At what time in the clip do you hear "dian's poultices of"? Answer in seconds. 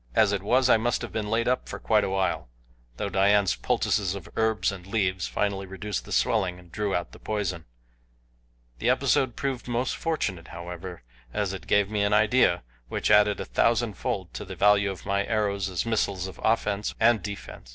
3.07-4.27